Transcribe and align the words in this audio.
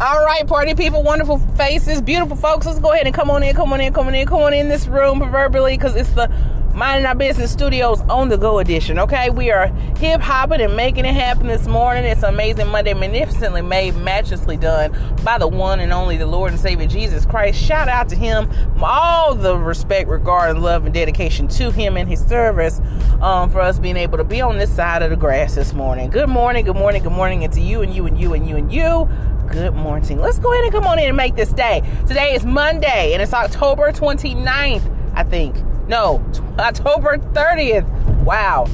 All 0.00 0.24
right, 0.24 0.46
party 0.46 0.74
people, 0.74 1.02
wonderful 1.02 1.38
faces, 1.56 2.00
beautiful 2.00 2.36
folks. 2.36 2.64
Let's 2.64 2.78
go 2.78 2.92
ahead 2.92 3.06
and 3.06 3.14
come 3.14 3.30
on 3.30 3.42
in, 3.42 3.56
come 3.56 3.72
on 3.72 3.80
in, 3.80 3.92
come 3.92 4.06
on 4.06 4.14
in, 4.14 4.24
come 4.24 4.42
on 4.42 4.54
in 4.54 4.68
this 4.68 4.86
room 4.86 5.18
proverbially 5.18 5.76
because 5.76 5.96
it's 5.96 6.10
the 6.10 6.30
Minding 6.78 7.06
Our 7.06 7.16
Business 7.16 7.50
Studios 7.50 8.02
on 8.02 8.28
the 8.28 8.38
go 8.38 8.60
edition. 8.60 9.00
Okay, 9.00 9.30
we 9.30 9.50
are 9.50 9.66
hip 9.98 10.20
hopping 10.20 10.60
and 10.60 10.76
making 10.76 11.06
it 11.06 11.14
happen 11.14 11.48
this 11.48 11.66
morning. 11.66 12.04
It's 12.04 12.22
amazing 12.22 12.68
Monday, 12.68 12.94
magnificently 12.94 13.62
made, 13.62 13.96
matchlessly 13.96 14.56
done 14.56 14.96
by 15.24 15.38
the 15.38 15.48
one 15.48 15.80
and 15.80 15.92
only 15.92 16.16
the 16.16 16.28
Lord 16.28 16.52
and 16.52 16.60
Savior 16.60 16.86
Jesus 16.86 17.26
Christ. 17.26 17.60
Shout 17.60 17.88
out 17.88 18.08
to 18.10 18.14
Him, 18.14 18.48
all 18.80 19.34
the 19.34 19.58
respect, 19.58 20.08
regard, 20.08 20.50
and 20.50 20.62
love 20.62 20.84
and 20.84 20.94
dedication 20.94 21.48
to 21.48 21.72
Him 21.72 21.96
and 21.96 22.08
His 22.08 22.24
service 22.24 22.80
um, 23.20 23.50
for 23.50 23.60
us 23.60 23.80
being 23.80 23.96
able 23.96 24.16
to 24.18 24.22
be 24.22 24.40
on 24.40 24.56
this 24.56 24.72
side 24.72 25.02
of 25.02 25.10
the 25.10 25.16
grass 25.16 25.56
this 25.56 25.72
morning. 25.72 26.10
Good 26.10 26.28
morning, 26.28 26.64
good 26.64 26.76
morning, 26.76 27.02
good 27.02 27.10
morning, 27.10 27.42
and 27.42 27.52
to 27.54 27.60
you 27.60 27.82
and 27.82 27.92
you 27.92 28.06
and 28.06 28.16
you 28.16 28.34
and 28.34 28.48
you 28.48 28.54
and 28.54 28.72
you. 28.72 29.08
Good 29.48 29.74
morning. 29.74 30.20
Let's 30.20 30.38
go 30.38 30.52
ahead 30.52 30.62
and 30.62 30.72
come 30.72 30.86
on 30.86 31.00
in 31.00 31.08
and 31.08 31.16
make 31.16 31.34
this 31.34 31.52
day. 31.52 31.82
Today 32.06 32.36
is 32.36 32.44
Monday 32.44 33.14
and 33.14 33.20
it's 33.20 33.34
October 33.34 33.90
29th, 33.90 35.12
I 35.16 35.24
think. 35.24 35.56
No, 35.88 36.22
October 36.58 37.16
30th. 37.16 37.88
Wow. 38.22 38.66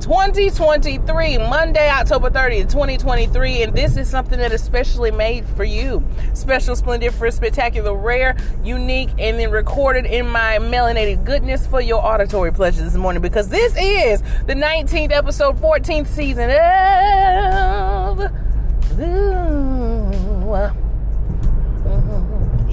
2023, 0.00 1.36
Monday, 1.36 1.90
October 1.90 2.30
30th, 2.30 2.70
2023, 2.70 3.64
and 3.64 3.76
this 3.76 3.98
is 3.98 4.08
something 4.08 4.38
that 4.38 4.50
is 4.52 4.62
specially 4.62 5.10
made 5.10 5.44
for 5.44 5.64
you. 5.64 6.02
Special, 6.32 6.74
splendid, 6.74 7.12
for 7.12 7.30
spectacular, 7.30 7.94
rare, 7.94 8.34
unique, 8.64 9.10
and 9.18 9.38
then 9.38 9.50
recorded 9.50 10.06
in 10.06 10.26
my 10.26 10.58
melanated 10.58 11.24
goodness 11.24 11.66
for 11.66 11.82
your 11.82 12.02
auditory 12.02 12.50
pleasure 12.52 12.82
this 12.82 12.94
morning 12.94 13.20
because 13.20 13.50
this 13.50 13.76
is 13.76 14.22
the 14.46 14.54
19th 14.54 15.12
episode, 15.12 15.60
14th 15.60 16.06
season 16.06 16.48
of. 16.48 18.18
Mm-hmm. 18.96 20.87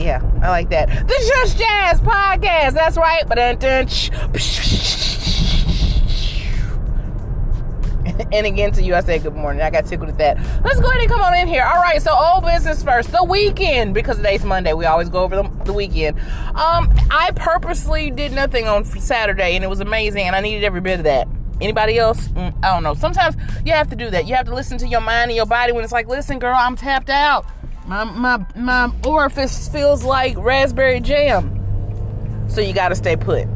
Yeah, 0.06 0.22
I 0.44 0.50
like 0.50 0.70
that. 0.70 0.88
The 0.88 1.34
Just 1.36 1.58
Jazz 1.58 2.00
Podcast. 2.00 2.74
That's 2.74 2.96
right. 2.96 3.28
But 3.28 3.40
and 8.32 8.46
again 8.46 8.72
to 8.74 8.84
you, 8.84 8.94
I 8.94 9.00
said 9.00 9.24
good 9.24 9.36
morning. 9.36 9.64
I 9.64 9.72
got 9.72 9.88
tickled 9.88 10.10
at 10.10 10.20
that. 10.20 10.38
Let's 10.64 10.80
go 10.80 10.90
ahead 10.90 11.02
and 11.02 11.10
come 11.10 11.22
on 11.22 11.34
in 11.34 11.48
here. 11.48 11.64
All 11.64 11.82
right, 11.82 12.00
so 12.00 12.16
old 12.16 12.46
business 12.46 12.84
first. 12.84 13.12
The 13.12 13.24
weekend, 13.24 13.96
because 13.96 14.18
today's 14.18 14.46
Monday. 14.46 14.74
We 14.74 14.86
always 14.86 15.10
go 15.10 15.24
over 15.24 15.38
the, 15.38 15.50
the 15.64 15.74
weekend. 15.74 16.20
Um, 16.50 16.94
I 17.10 17.32
purposely 17.36 18.12
did 18.12 18.32
nothing 18.32 18.68
on 18.68 18.86
Saturday, 18.86 19.56
and 19.56 19.64
it 19.64 19.72
was 19.72 19.80
amazing, 19.80 20.28
and 20.28 20.36
I 20.36 20.40
needed 20.40 20.64
every 20.64 20.82
bit 20.82 21.00
of 21.00 21.06
that. 21.06 21.28
Anybody 21.62 21.98
else? 21.98 22.28
Mm, 22.28 22.54
I 22.64 22.74
don't 22.74 22.84
know. 22.84 22.94
Sometimes 22.94 23.36
you 23.66 23.74
have 23.74 23.90
to 23.90 23.96
do 23.96 24.12
that. 24.12 24.28
You 24.28 24.36
have 24.36 24.46
to 24.46 24.54
listen 24.54 24.78
to 24.80 24.88
your 24.88 25.02
mind 25.02 25.32
and 25.32 25.36
your 25.36 25.48
body 25.48 25.72
when 25.72 25.84
it's 25.84 25.94
like, 25.94 26.08
listen, 26.08 26.38
girl, 26.38 26.56
I'm 26.56 26.76
tapped 26.76 27.10
out. 27.10 27.48
My 27.88 28.04
my 28.04 28.44
my 28.56 28.92
orifice 29.06 29.70
feels 29.70 30.04
like 30.04 30.36
raspberry 30.38 31.00
jam. 31.00 31.52
So 32.50 32.62
you 32.62 32.74
gotta 32.74 32.96
stay 32.96 33.16
put. 33.16 33.48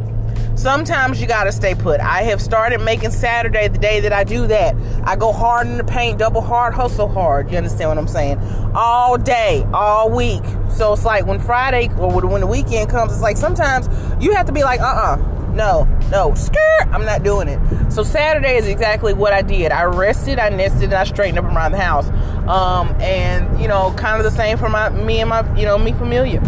Sometimes 0.55 1.19
you 1.19 1.27
gotta 1.27 1.51
stay 1.51 1.73
put. 1.73 1.99
I 1.99 2.23
have 2.23 2.39
started 2.41 2.79
making 2.81 3.11
Saturday 3.11 3.69
the 3.69 3.79
day 3.79 4.01
that 4.01 4.13
I 4.13 4.23
do 4.23 4.45
that. 4.47 4.75
I 5.03 5.15
go 5.15 5.31
hard 5.31 5.67
in 5.67 5.77
the 5.77 5.83
paint, 5.83 6.19
double 6.19 6.41
hard, 6.41 6.75
hustle 6.75 7.07
hard. 7.07 7.49
You 7.49 7.57
understand 7.57 7.89
what 7.89 7.97
I'm 7.97 8.07
saying? 8.07 8.37
All 8.75 9.17
day, 9.17 9.65
all 9.73 10.11
week. 10.11 10.43
So 10.69 10.93
it's 10.93 11.05
like 11.05 11.25
when 11.25 11.39
Friday 11.39 11.89
or 11.97 12.21
when 12.27 12.41
the 12.41 12.47
weekend 12.47 12.89
comes, 12.89 13.13
it's 13.13 13.21
like 13.21 13.37
sometimes 13.37 13.87
you 14.23 14.33
have 14.33 14.45
to 14.45 14.51
be 14.51 14.63
like, 14.63 14.79
uh 14.79 14.83
uh-uh, 14.83 15.15
uh 15.15 15.38
no, 15.53 15.85
no, 16.11 16.33
skirt. 16.35 16.87
I'm 16.91 17.05
not 17.05 17.23
doing 17.23 17.47
it. 17.47 17.91
So 17.91 18.03
Saturday 18.03 18.57
is 18.57 18.67
exactly 18.67 19.13
what 19.13 19.33
I 19.33 19.41
did. 19.41 19.71
I 19.71 19.83
rested, 19.83 20.39
I 20.39 20.49
nested, 20.49 20.83
and 20.83 20.93
I 20.93 21.03
straightened 21.03 21.39
up 21.39 21.45
around 21.45 21.71
the 21.71 21.79
house. 21.79 22.07
Um, 22.47 22.89
and 23.01 23.59
you 23.61 23.67
know, 23.67 23.93
kind 23.97 24.17
of 24.17 24.23
the 24.23 24.35
same 24.35 24.57
for 24.57 24.69
my 24.69 24.89
me 24.89 25.19
and 25.19 25.29
my 25.29 25.55
you 25.55 25.65
know 25.65 25.77
me 25.77 25.93
familiar. 25.93 26.41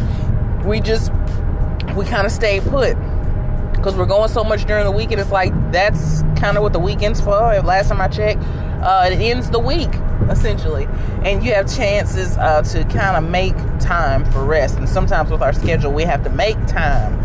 We 0.66 0.80
just 0.80 1.12
we 1.96 2.06
kind 2.06 2.25
of 2.25 2.31
stayed 2.31 2.64
put 2.64 2.96
because 3.74 3.96
we're 3.96 4.06
going 4.06 4.30
so 4.30 4.44
much 4.44 4.66
during 4.66 4.86
the 4.86 4.92
week, 4.92 5.12
and 5.12 5.20
it's 5.20 5.31
like 5.31 5.54
that's 5.72 6.22
kind 6.38 6.58
of 6.58 6.64
what 6.64 6.74
the 6.74 6.80
weekend's 6.80 7.20
for. 7.20 7.62
Last 7.62 7.90
time 7.90 8.02
I 8.02 8.08
checked, 8.08 8.42
uh, 8.81 9.09
it 9.12 9.20
ends 9.20 9.50
the 9.50 9.59
week 9.59 9.90
essentially, 10.30 10.88
and 11.24 11.44
you 11.44 11.54
have 11.54 11.74
chances 11.74 12.38
uh, 12.38 12.62
to 12.62 12.84
kind 12.86 13.24
of 13.24 13.30
make 13.30 13.56
time 13.80 14.25
for 14.31 14.46
rest. 14.46 14.78
And 14.78 14.88
sometimes 14.88 15.31
with 15.31 15.42
our 15.42 15.54
schedule, 15.54 15.92
we 15.92 16.04
have 16.04 16.24
to 16.24 16.30
make 16.30 16.56
time 16.68 17.21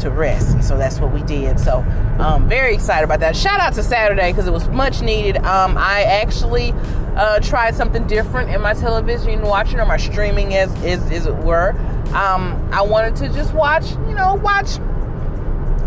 to 0.00 0.10
rest. 0.10 0.50
And 0.50 0.64
so 0.64 0.76
that's 0.76 0.98
what 1.00 1.12
we 1.12 1.22
did. 1.22 1.58
So 1.60 1.78
um, 2.18 2.48
very 2.48 2.74
excited 2.74 3.04
about 3.04 3.20
that. 3.20 3.36
Shout 3.36 3.60
out 3.60 3.74
to 3.74 3.82
Saturday 3.82 4.32
because 4.32 4.46
it 4.46 4.52
was 4.52 4.68
much 4.68 5.02
needed. 5.02 5.36
Um, 5.38 5.76
I 5.78 6.02
actually 6.02 6.72
uh, 7.16 7.40
tried 7.40 7.74
something 7.74 8.06
different 8.06 8.50
in 8.50 8.60
my 8.60 8.74
television 8.74 9.42
watching 9.42 9.80
or 9.80 9.86
my 9.86 9.96
streaming 9.96 10.54
as, 10.54 10.72
as, 10.84 11.10
as 11.10 11.26
it 11.26 11.36
were. 11.36 11.70
Um, 12.14 12.68
I 12.72 12.82
wanted 12.82 13.16
to 13.16 13.28
just 13.28 13.54
watch, 13.54 13.90
you 13.90 14.14
know, 14.14 14.34
watch 14.34 14.78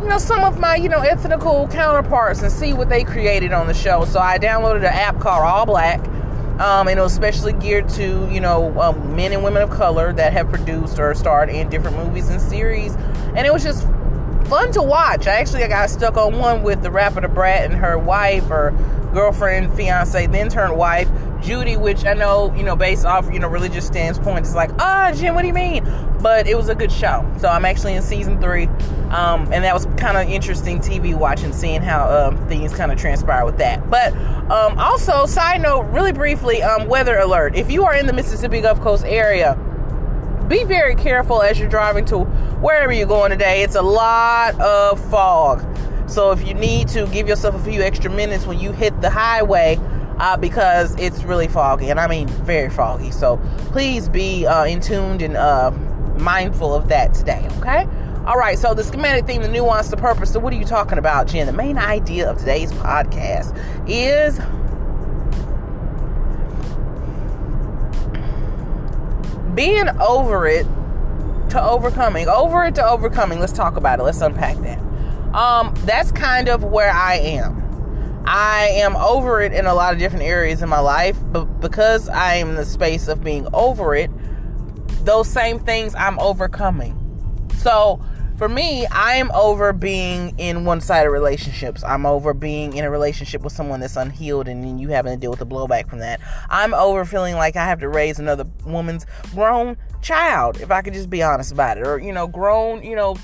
you 0.02 0.10
know 0.10 0.18
some 0.18 0.44
of 0.44 0.60
my 0.60 0.76
you 0.76 0.90
know 0.90 1.00
ethnical 1.00 1.66
counterparts 1.70 2.42
and 2.42 2.52
see 2.52 2.74
what 2.74 2.90
they 2.90 3.06
created 3.06 3.54
on 3.54 3.68
the 3.68 3.74
show 3.74 4.04
so 4.04 4.20
i 4.20 4.38
downloaded 4.38 4.80
an 4.80 4.84
app 4.86 5.18
called 5.22 5.44
ALLBLK 5.46 6.60
um, 6.60 6.88
and 6.88 7.00
it 7.00 7.02
was 7.02 7.14
especially 7.14 7.54
geared 7.54 7.88
to 7.90 8.30
you 8.30 8.42
know 8.42 8.78
um, 8.82 9.16
men 9.16 9.32
and 9.32 9.44
women 9.46 9.62
of 9.62 9.70
color 9.70 10.12
that 10.12 10.34
have 10.34 10.50
produced 10.50 11.00
or 11.00 11.14
starred 11.16 11.50
in 11.50 11.70
different 11.70 11.96
movies 11.96 12.28
and 12.28 12.42
series 12.42 12.96
and 13.36 13.48
it 13.48 13.54
was 13.54 13.64
just 13.64 13.88
fun 14.48 14.72
to 14.74 14.82
watch. 14.82 15.28
I 15.28 15.36
actually 15.36 15.68
got 15.68 15.90
stuck 15.90 16.18
on 16.18 16.38
one 16.38 16.64
with 16.64 16.82
the 16.84 16.92
rapper 16.92 17.22
Da 17.22 17.28
Brat 17.28 17.66
and 17.66 17.74
her 17.76 17.98
wife 17.98 18.50
or 18.50 18.72
girlfriend, 19.14 19.76
fiance, 19.76 20.26
then 20.28 20.50
turned 20.50 20.76
wife, 20.76 21.10
Judy, 21.42 21.78
which 21.78 22.06
I 22.06 22.14
know, 22.14 22.54
you 22.56 22.64
know, 22.64 22.76
based 22.76 23.06
off, 23.06 23.32
you 23.32 23.40
know, 23.40 23.48
religious 23.48 23.86
standpoint, 23.86 24.40
it's 24.40 24.56
like, 24.56 24.72
ah, 24.80 25.10
oh, 25.10 25.16
Jim, 25.16 25.36
what 25.36 25.42
do 25.42 25.48
you 25.48 25.54
mean? 25.54 25.84
But 26.22 26.48
it 26.48 26.56
was 26.56 26.70
a 26.70 26.76
good 26.76 26.92
show. 26.92 27.30
So 27.40 27.50
I'm 27.50 27.66
actually 27.66 27.94
in 27.94 28.02
season 28.02 28.42
three. 28.42 28.68
Um, 29.12 29.52
and 29.52 29.64
that 29.64 29.74
was 29.74 29.86
kind 29.98 30.18
of 30.18 30.28
interesting 30.28 30.80
TV 30.80 31.14
watching, 31.16 31.54
seeing 31.54 31.82
how 31.82 32.10
um, 32.10 32.48
things 32.48 32.74
kind 32.74 32.92
of 32.92 32.98
transpire 32.98 33.46
with 33.46 33.58
that. 33.58 33.90
But 33.90 34.14
um, 34.50 34.80
also, 34.80 35.26
side 35.26 35.62
note, 35.62 35.84
really 35.92 36.14
briefly, 36.14 36.64
um, 36.64 36.88
weather 36.88 37.18
alert. 37.20 37.56
If 37.56 37.70
you 37.70 37.86
are 37.86 37.94
in 37.94 38.08
the 38.08 38.14
Mississippi 38.14 38.62
Gulf 38.62 38.82
Coast 38.82 39.04
area, 39.06 39.58
be 40.48 40.64
very 40.64 40.96
careful 40.96 41.42
as 41.42 41.60
you're 41.60 41.70
driving 41.70 42.06
to 42.06 42.20
wherever 42.20 42.92
you're 42.92 43.08
going 43.08 43.32
today. 43.32 43.64
It's 43.64 43.76
a 43.76 43.82
lot 43.82 44.60
of 44.60 45.04
fog. 45.10 45.64
So 46.10 46.32
if 46.32 46.46
you 46.48 46.54
need 46.54 46.88
to 46.90 47.08
give 47.08 47.28
yourself 47.28 47.56
a 47.56 47.60
few 47.60 47.82
extra 47.82 48.12
minutes 48.12 48.46
when 48.46 48.60
you 48.60 48.72
hit 48.72 49.00
the 49.02 49.10
highway, 49.10 49.80
uh, 50.20 50.38
because 50.38 50.96
it's 51.00 51.24
really 51.24 51.48
foggy, 51.48 51.90
and 51.90 52.00
I 52.00 52.08
mean 52.08 52.28
very 52.28 52.70
foggy. 52.70 53.12
So 53.12 53.38
please 53.72 54.10
be 54.10 54.46
uh, 54.46 54.66
in 54.66 54.80
tuned 54.80 55.22
and 55.22 55.36
uh, 55.36 55.72
mindful 56.20 56.74
of 56.74 56.88
that 56.90 57.14
today, 57.14 57.48
okay? 57.58 57.88
All 58.26 58.38
right, 58.38 58.58
so 58.58 58.74
the 58.74 58.84
schematic 58.84 59.26
theme, 59.26 59.42
the 59.42 59.50
nuance, 59.50 59.90
the 59.90 59.98
purpose. 59.98 60.32
So, 60.32 60.40
what 60.40 60.54
are 60.54 60.56
you 60.56 60.64
talking 60.64 60.98
about, 60.98 61.28
Jen? 61.28 61.46
The 61.46 61.52
main 61.52 61.78
idea 61.78 62.30
of 62.30 62.38
today's 62.38 62.72
podcast 62.72 63.54
is 63.86 64.40
being 69.64 69.88
over 70.02 70.46
it 70.46 70.66
to 71.50 71.64
overcoming, 71.64 72.28
over 72.28 72.66
it 72.66 72.76
to 72.76 72.86
overcoming. 72.86 73.40
Let's 73.40 73.54
talk 73.54 73.78
about 73.78 74.00
it. 74.00 74.04
Let's 74.04 74.20
unpack 74.20 74.58
that. 74.58 74.80
Um, 75.34 75.74
that's 75.86 76.12
kind 76.12 76.50
of 76.50 76.66
where 76.66 76.92
I 76.92 77.16
am. 77.16 78.24
I 78.26 78.68
am 78.74 78.96
over 78.98 79.42
it 79.42 79.54
in 79.54 79.66
a 79.66 79.74
lot 79.74 79.94
of 79.94 80.00
different 80.00 80.26
areas 80.26 80.62
in 80.62 80.68
my 80.68 80.80
life, 80.80 81.18
but 81.32 81.46
because 81.62 82.10
I 82.10 82.36
am 82.36 82.50
in 82.50 82.56
the 82.56 82.66
space 82.66 83.08
of 83.08 83.24
being 83.24 83.48
over 83.54 83.96
it, 83.96 84.12
those 85.06 85.30
same 85.30 85.60
things 85.60 85.96
I'm 85.96 86.20
overcoming. 86.20 87.00
So, 87.58 88.04
for 88.38 88.50
me, 88.50 88.86
I 88.88 89.16
am 89.16 89.32
over 89.32 89.74
being 89.74 90.38
in 90.40 90.66
one 90.66 90.82
sided 90.82 91.10
relationships. 91.10 91.84
I'm 91.84 92.06
over 92.06 92.34
being 92.34 92.76
in 92.76 92.84
a 92.84 92.90
relationship 92.90 93.42
with 93.42 93.54
someone 93.54 93.80
that's 93.80 93.96
unhealed 93.96 94.48
and 94.48 94.80
you 94.80 94.90
having 94.90 95.14
to 95.14 95.20
deal 95.20 95.30
with 95.30 95.40
the 95.40 95.46
blowback 95.46 95.90
from 95.90 96.00
that. 96.00 96.20
I'm 96.50 96.74
over 96.74 97.06
feeling 97.06 97.36
like 97.36 97.56
I 97.56 97.66
have 97.66 97.80
to 97.80 97.90
raise 97.90 98.20
another 98.20 98.46
woman's 98.66 99.06
grown 99.34 99.78
child, 100.02 100.60
if 100.62 100.72
I 100.72 100.82
could 100.82 100.94
just 100.94 101.10
be 101.10 101.22
honest 101.22 101.52
about 101.52 101.78
it. 101.78 101.88
Or, 101.88 102.00
you 102.00 102.12
know, 102.12 102.28
grown, 102.28 102.84
you 102.84 102.96
know, 102.96 103.18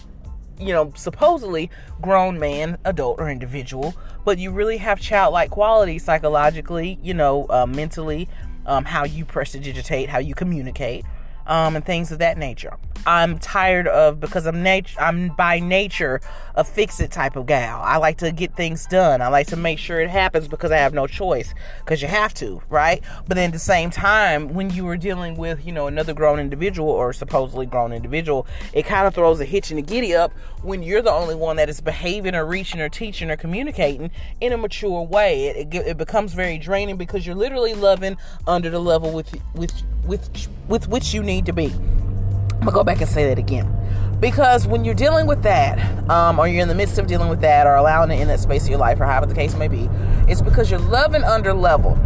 you 0.60 0.74
know, 0.74 0.92
supposedly 0.96 1.72
grown 2.02 2.38
man, 2.38 2.78
adult, 2.86 3.20
or 3.20 3.30
individual, 3.30 3.96
but 4.26 4.38
you 4.38 4.52
really 4.52 4.78
have 4.78 5.00
childlike 5.00 5.50
qualities 5.50 6.04
psychologically, 6.04 7.00
you 7.02 7.14
know, 7.14 7.46
uh, 7.50 7.66
mentally, 7.66 8.28
um, 8.66 8.86
how 8.86 9.06
you 9.06 9.26
prestidigitate, 9.26 10.10
how 10.10 10.20
you 10.20 10.36
communicate. 10.36 11.06
Um, 11.50 11.76
and 11.76 11.84
things 11.84 12.12
of 12.12 12.20
that 12.20 12.38
nature. 12.38 12.78
I'm 13.06 13.40
tired 13.40 13.88
of 13.88 14.20
because 14.20 14.46
I'm 14.46 14.62
nat- 14.62 14.96
I'm 15.00 15.30
by 15.30 15.60
nature 15.60 16.22
a 16.56 16.64
fix 16.64 17.00
it 17.00 17.12
type 17.12 17.36
of 17.36 17.48
gal. 17.48 17.82
I 17.82 17.98
like 17.98 18.18
to 18.18 18.32
get 18.32 18.56
things 18.56 18.86
done. 18.86 19.22
I 19.22 19.30
like 19.30 19.48
to 19.48 19.56
make 19.56 19.80
sure 19.80 20.00
it 20.00 20.10
happens 20.10 20.48
because 20.48 20.72
I 20.72 20.78
have 20.78 20.94
no 20.94 21.08
choice 21.08 21.54
because 21.80 22.02
you 22.02 22.08
have 22.08 22.34
to, 22.36 22.62
right? 22.70 23.02
But 23.28 23.36
then 23.36 23.48
at 23.48 23.54
the 23.54 23.60
same 23.60 23.90
time, 23.90 24.54
when 24.54 24.70
you 24.70 24.88
are 24.90 24.98
dealing 24.98 25.38
with, 25.38 25.66
you 25.66 25.72
know, 25.72 25.88
another 25.88 26.14
grown 26.14 26.40
individual 26.40 26.90
or 26.90 27.14
supposedly 27.14 27.66
grown 27.66 27.94
individual, 27.94 28.46
it 28.74 28.86
kind 28.86 29.08
of 29.08 29.16
throws 29.16 29.40
a 29.40 29.46
hitch 29.46 29.72
in 29.72 29.78
the 29.78 29.82
giddy 29.84 30.14
up 30.14 30.32
when 30.62 30.84
you're 30.84 31.02
the 31.02 31.12
only 31.12 31.36
one 31.36 31.56
that 31.56 31.70
is 31.70 31.82
behaving 31.82 32.36
or 32.36 32.46
reaching 32.46 32.82
or 32.82 32.90
teaching 32.90 33.32
or 33.32 33.38
communicating 33.38 34.12
in 34.42 34.52
a 34.52 34.58
mature 34.58 35.02
way. 35.02 35.46
It, 35.46 35.74
it, 35.74 35.88
it 35.88 35.98
becomes 35.98 36.34
very 36.34 36.58
draining 36.58 36.98
because 36.98 37.26
you're 37.26 37.36
literally 37.36 37.74
loving 37.74 38.18
under 38.46 38.70
the 38.70 38.80
level 38.80 39.14
with 39.14 39.34
with 39.56 39.72
with 40.04 40.48
with 40.68 40.88
which 40.88 41.14
you 41.14 41.24
need 41.24 41.46
to 41.46 41.54
be. 41.54 41.68
I'm 41.68 42.60
gonna 42.60 42.72
go 42.72 42.84
back 42.84 43.00
and 43.02 43.10
say 43.10 43.28
that 43.28 43.40
again. 43.40 43.76
Because 44.20 44.68
when 44.68 44.84
you're 44.84 44.96
dealing 44.96 45.28
with 45.28 45.44
that, 45.44 45.80
um, 46.10 46.40
or 46.40 46.48
you're 46.48 46.62
in 46.62 46.68
the 46.68 46.76
midst 46.76 46.98
of 46.98 47.08
dealing 47.08 47.30
with 47.30 47.40
that, 47.42 47.66
or 47.66 47.76
allowing 47.76 48.12
it 48.12 48.20
in 48.20 48.28
that 48.28 48.42
space 48.42 48.64
of 48.64 48.70
your 48.70 48.80
life, 48.80 49.00
or 49.00 49.06
however 49.06 49.28
the 49.28 49.36
case 49.36 49.56
may 49.56 49.70
be, 49.70 49.90
it's 50.28 50.42
because 50.42 50.70
you're 50.70 50.80
loving 50.80 51.24
under 51.24 51.54
level. 51.54 51.98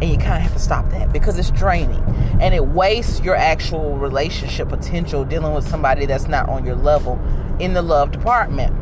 And 0.00 0.10
you 0.10 0.18
kind 0.18 0.36
of 0.36 0.42
have 0.42 0.52
to 0.52 0.58
stop 0.58 0.90
that 0.90 1.12
because 1.12 1.38
it's 1.38 1.50
draining 1.52 2.02
and 2.40 2.52
it 2.52 2.66
wastes 2.66 3.20
your 3.20 3.36
actual 3.36 3.96
relationship 3.96 4.68
potential 4.68 5.24
dealing 5.24 5.54
with 5.54 5.66
somebody 5.66 6.04
that's 6.04 6.26
not 6.26 6.48
on 6.48 6.66
your 6.66 6.74
level 6.74 7.18
in 7.60 7.74
the 7.74 7.80
love 7.80 8.10
department. 8.10 8.74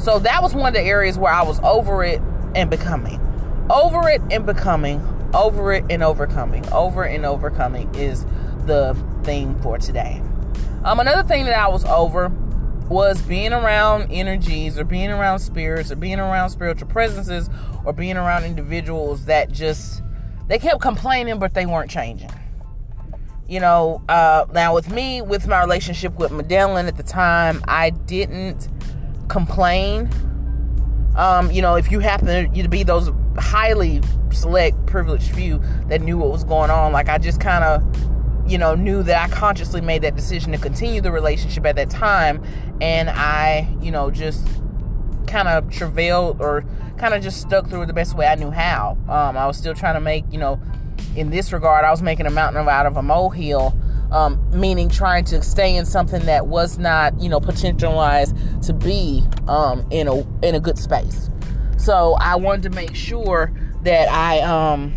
So 0.00 0.18
that 0.20 0.42
was 0.42 0.54
one 0.54 0.66
of 0.66 0.74
the 0.74 0.80
areas 0.80 1.18
where 1.18 1.32
I 1.32 1.42
was 1.42 1.60
over 1.62 2.02
it 2.02 2.20
and 2.54 2.70
becoming. 2.70 3.20
Over 3.68 4.08
it 4.08 4.22
and 4.30 4.46
becoming. 4.46 5.00
Over 5.34 5.72
it 5.72 5.84
and 5.90 6.02
overcoming. 6.02 6.66
Over 6.72 7.04
and 7.04 7.24
overcoming 7.26 7.94
is 7.94 8.24
the 8.66 8.96
theme 9.24 9.60
for 9.60 9.78
today. 9.78 10.22
Um, 10.84 11.00
another 11.00 11.22
thing 11.26 11.44
that 11.44 11.58
I 11.58 11.68
was 11.68 11.84
over 11.84 12.30
was 12.88 13.20
being 13.22 13.52
around 13.52 14.10
energies 14.10 14.78
or 14.78 14.84
being 14.84 15.10
around 15.10 15.40
spirits 15.40 15.92
or 15.92 15.96
being 15.96 16.18
around 16.18 16.50
spiritual 16.50 16.88
presences 16.88 17.50
or 17.84 17.92
being 17.92 18.16
around 18.16 18.44
individuals 18.44 19.26
that 19.26 19.52
just 19.52 20.02
they 20.46 20.58
kept 20.58 20.80
complaining 20.80 21.38
but 21.38 21.52
they 21.52 21.66
weren't 21.66 21.90
changing 21.90 22.30
you 23.46 23.60
know 23.60 24.02
uh, 24.08 24.46
now 24.52 24.74
with 24.74 24.90
me 24.90 25.20
with 25.20 25.46
my 25.46 25.60
relationship 25.60 26.14
with 26.14 26.32
Madeline 26.32 26.86
at 26.86 26.96
the 26.96 27.02
time 27.02 27.62
i 27.68 27.90
didn't 27.90 28.68
complain 29.28 30.08
um, 31.18 31.50
you 31.50 31.60
know 31.60 31.74
if 31.74 31.92
you 31.92 31.98
happen 32.00 32.52
to 32.54 32.68
be 32.68 32.82
those 32.82 33.10
highly 33.36 34.00
select 34.30 34.86
privileged 34.86 35.30
few 35.34 35.60
that 35.88 36.00
knew 36.00 36.16
what 36.16 36.30
was 36.30 36.44
going 36.44 36.70
on 36.70 36.92
like 36.92 37.08
i 37.08 37.18
just 37.18 37.40
kind 37.40 37.64
of 37.64 37.82
you 38.48 38.56
know, 38.56 38.74
knew 38.74 39.02
that 39.02 39.30
I 39.30 39.32
consciously 39.32 39.82
made 39.82 40.02
that 40.02 40.16
decision 40.16 40.52
to 40.52 40.58
continue 40.58 41.00
the 41.00 41.12
relationship 41.12 41.66
at 41.66 41.76
that 41.76 41.90
time. 41.90 42.42
And 42.80 43.10
I, 43.10 43.68
you 43.80 43.90
know, 43.90 44.10
just 44.10 44.46
kind 45.26 45.48
of 45.48 45.70
travailed 45.70 46.40
or 46.40 46.64
kind 46.96 47.12
of 47.12 47.22
just 47.22 47.42
stuck 47.42 47.68
through 47.68 47.82
it 47.82 47.86
the 47.86 47.92
best 47.92 48.16
way 48.16 48.26
I 48.26 48.34
knew 48.36 48.50
how. 48.50 48.96
Um, 49.08 49.36
I 49.36 49.46
was 49.46 49.58
still 49.58 49.74
trying 49.74 49.94
to 49.94 50.00
make, 50.00 50.24
you 50.32 50.38
know, 50.38 50.60
in 51.14 51.30
this 51.30 51.52
regard, 51.52 51.84
I 51.84 51.90
was 51.90 52.00
making 52.00 52.26
a 52.26 52.30
mountain 52.30 52.66
out 52.66 52.86
of 52.86 52.96
a 52.96 53.02
molehill. 53.02 53.78
Um, 54.10 54.42
meaning 54.58 54.88
trying 54.88 55.26
to 55.26 55.42
stay 55.42 55.76
in 55.76 55.84
something 55.84 56.24
that 56.24 56.46
was 56.46 56.78
not, 56.78 57.20
you 57.20 57.28
know, 57.28 57.40
potentialized 57.40 58.66
to 58.66 58.72
be 58.72 59.22
um, 59.48 59.86
in 59.90 60.08
a 60.08 60.20
in 60.42 60.54
a 60.54 60.60
good 60.60 60.78
space. 60.78 61.28
So 61.76 62.16
I 62.18 62.36
wanted 62.36 62.62
to 62.62 62.70
make 62.70 62.94
sure 62.94 63.52
that 63.82 64.08
I 64.08 64.40
um, 64.40 64.94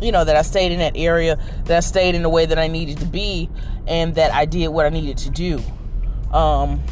you 0.00 0.12
know, 0.12 0.24
that 0.24 0.36
I 0.36 0.42
stayed 0.42 0.72
in 0.72 0.78
that 0.78 0.92
area, 0.96 1.38
that 1.64 1.76
I 1.76 1.80
stayed 1.80 2.14
in 2.14 2.22
the 2.22 2.28
way 2.28 2.46
that 2.46 2.58
I 2.58 2.66
needed 2.66 2.98
to 2.98 3.06
be, 3.06 3.50
and 3.86 4.14
that 4.14 4.32
I 4.32 4.44
did 4.44 4.68
what 4.68 4.86
I 4.86 4.88
needed 4.88 5.18
to 5.18 5.30
do. 5.30 5.62
Um, 6.32 6.82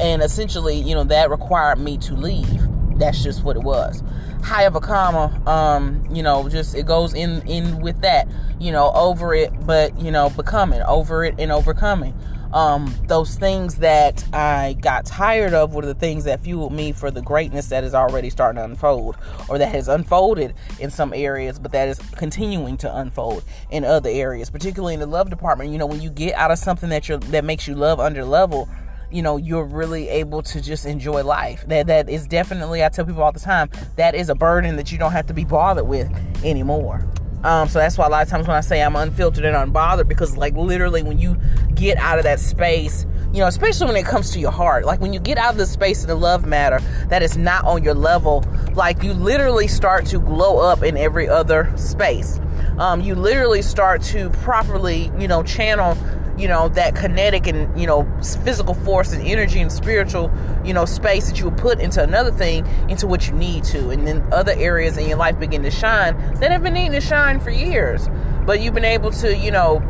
and 0.00 0.22
essentially, 0.22 0.76
you 0.76 0.94
know, 0.94 1.04
that 1.04 1.30
required 1.30 1.78
me 1.78 1.98
to 1.98 2.14
leave. 2.14 2.60
That's 2.98 3.22
just 3.22 3.44
what 3.44 3.56
it 3.56 3.62
was. 3.62 4.02
High 4.44 4.64
of 4.64 4.74
a 4.76 4.80
comma, 4.80 5.42
um, 5.48 6.06
you 6.12 6.22
know, 6.22 6.48
just 6.48 6.74
it 6.74 6.86
goes 6.86 7.14
in 7.14 7.40
in 7.48 7.80
with 7.80 8.00
that, 8.02 8.28
you 8.60 8.70
know, 8.70 8.92
over 8.94 9.34
it, 9.34 9.50
but 9.66 9.98
you 9.98 10.10
know, 10.10 10.30
becoming 10.30 10.82
over 10.82 11.24
it 11.24 11.34
and 11.38 11.50
overcoming 11.50 12.14
um, 12.54 12.94
those 13.08 13.34
things 13.34 13.76
that 13.76 14.24
I 14.32 14.76
got 14.80 15.04
tired 15.04 15.54
of 15.54 15.74
were 15.74 15.84
the 15.84 15.94
things 15.94 16.22
that 16.24 16.40
fueled 16.40 16.72
me 16.72 16.92
for 16.92 17.10
the 17.10 17.20
greatness 17.20 17.66
that 17.66 17.82
is 17.82 17.96
already 17.96 18.30
starting 18.30 18.58
to 18.58 18.64
unfold 18.64 19.16
or 19.48 19.58
that 19.58 19.74
has 19.74 19.88
unfolded 19.88 20.54
in 20.78 20.90
some 20.90 21.12
areas, 21.12 21.58
but 21.58 21.72
that 21.72 21.88
is 21.88 21.98
continuing 22.12 22.76
to 22.78 22.96
unfold 22.96 23.42
in 23.70 23.84
other 23.84 24.08
areas, 24.08 24.50
particularly 24.50 24.94
in 24.94 25.00
the 25.00 25.06
love 25.06 25.30
department. 25.30 25.70
You 25.70 25.78
know, 25.78 25.86
when 25.86 26.00
you 26.00 26.10
get 26.10 26.36
out 26.36 26.52
of 26.52 26.58
something 26.58 26.90
that 26.90 27.08
you're 27.08 27.18
that 27.18 27.44
makes 27.44 27.66
you 27.66 27.74
love 27.74 27.98
under 27.98 28.24
level, 28.24 28.68
you 29.14 29.22
know 29.22 29.36
you're 29.36 29.64
really 29.64 30.08
able 30.08 30.42
to 30.42 30.60
just 30.60 30.84
enjoy 30.84 31.22
life 31.22 31.64
that 31.68 31.86
that 31.86 32.08
is 32.08 32.26
definitely 32.26 32.84
i 32.84 32.88
tell 32.88 33.04
people 33.04 33.22
all 33.22 33.32
the 33.32 33.40
time 33.40 33.70
that 33.96 34.14
is 34.14 34.28
a 34.28 34.34
burden 34.34 34.76
that 34.76 34.90
you 34.90 34.98
don't 34.98 35.12
have 35.12 35.26
to 35.26 35.34
be 35.34 35.44
bothered 35.44 35.86
with 35.86 36.10
anymore 36.44 37.06
um, 37.44 37.68
so 37.68 37.78
that's 37.78 37.98
why 37.98 38.06
a 38.06 38.08
lot 38.08 38.22
of 38.22 38.30
times 38.30 38.48
when 38.48 38.56
I 38.56 38.62
say 38.62 38.82
I'm 38.82 38.96
unfiltered 38.96 39.44
and 39.44 39.54
unbothered, 39.54 40.08
because 40.08 40.34
like 40.34 40.54
literally 40.54 41.02
when 41.02 41.18
you 41.18 41.36
get 41.74 41.98
out 41.98 42.16
of 42.16 42.24
that 42.24 42.40
space, 42.40 43.04
you 43.34 43.40
know, 43.40 43.46
especially 43.46 43.86
when 43.86 43.96
it 43.96 44.06
comes 44.06 44.30
to 44.30 44.40
your 44.40 44.50
heart, 44.50 44.86
like 44.86 45.00
when 45.00 45.12
you 45.12 45.20
get 45.20 45.36
out 45.36 45.52
of 45.52 45.58
the 45.58 45.66
space 45.66 46.00
of 46.00 46.08
the 46.08 46.14
love 46.14 46.46
matter 46.46 46.78
that 47.08 47.22
is 47.22 47.36
not 47.36 47.62
on 47.66 47.84
your 47.84 47.92
level, 47.92 48.44
like 48.72 49.02
you 49.02 49.12
literally 49.12 49.68
start 49.68 50.06
to 50.06 50.18
glow 50.20 50.58
up 50.58 50.82
in 50.82 50.96
every 50.96 51.28
other 51.28 51.70
space. 51.76 52.40
Um, 52.78 53.02
you 53.02 53.14
literally 53.14 53.60
start 53.60 54.00
to 54.04 54.30
properly, 54.30 55.12
you 55.18 55.28
know, 55.28 55.42
channel 55.42 55.98
you 56.36 56.48
know 56.48 56.68
that 56.70 56.96
kinetic 56.96 57.46
and 57.46 57.80
you 57.80 57.86
know 57.86 58.08
physical 58.42 58.74
force 58.74 59.12
and 59.12 59.24
energy 59.26 59.60
and 59.60 59.70
spiritual 59.70 60.32
you 60.64 60.74
know 60.74 60.84
space 60.84 61.28
that 61.28 61.38
you 61.38 61.44
would 61.44 61.56
put 61.56 61.80
into 61.80 62.02
another 62.02 62.32
thing 62.32 62.66
into 62.88 63.06
what 63.06 63.28
you 63.28 63.34
need 63.34 63.64
to. 63.64 63.90
And 63.90 64.06
then 64.06 64.26
other 64.32 64.52
areas 64.56 64.96
in 64.96 65.08
your 65.08 65.18
life 65.18 65.38
begin 65.38 65.62
to 65.62 65.70
shine 65.70 66.16
that 66.40 66.50
have 66.50 66.62
been 66.62 66.74
needing 66.74 66.92
to 66.92 67.00
shine 67.00 67.40
for 67.40 67.50
years. 67.50 68.08
But 68.44 68.60
you've 68.60 68.74
been 68.74 68.84
able 68.84 69.10
to 69.12 69.36
you 69.36 69.50
know 69.50 69.80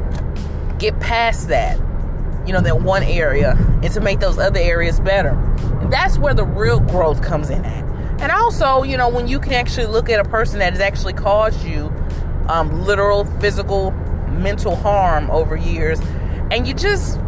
get 0.79 0.99
past 1.01 1.49
that 1.49 1.79
you 2.47 2.53
know 2.53 2.61
that 2.61 2.83
one 2.83 3.03
area 3.03 3.57
and 3.83 3.91
to 3.93 4.01
make 4.01 4.21
those 4.21 4.39
other 4.39 4.61
areas 4.61 5.01
better. 5.01 5.31
And 5.81 5.93
that's 5.93 6.19
where 6.19 6.35
the 6.35 6.45
real 6.45 6.81
growth 6.81 7.23
comes 7.23 7.49
in 7.49 7.65
at. 7.65 7.85
And 8.21 8.31
also 8.31 8.83
you 8.83 8.99
know 8.99 9.09
when 9.09 9.29
you 9.29 9.41
can 9.41 9.55
actually 9.55 9.87
look 9.87 10.11
at 10.11 10.21
a 10.21 10.29
person 10.29 10.59
that 10.59 10.73
has 10.75 10.81
actually 10.81 11.15
caused 11.15 11.65
you 11.65 11.93
um, 12.49 12.85
literal 12.85 13.25
physical 13.41 13.93
mental 14.29 14.77
harm 14.77 15.31
over 15.31 15.57
years 15.57 16.01
and 16.51 16.67
you 16.67 16.75
just 16.75 17.19